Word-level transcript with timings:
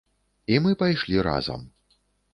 І 0.53 0.61
мы 0.63 0.71
пайшлі 0.81 1.21
разам. 1.31 1.71